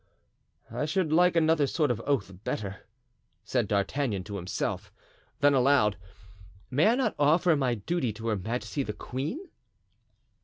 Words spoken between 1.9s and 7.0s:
of oath better," said D'Artagnan to himself; then aloud, "May I